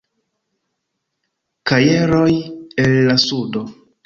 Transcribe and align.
Kajeroj 1.67 2.27
el 2.87 2.97
la 3.11 3.21
Sudo. 3.27 3.65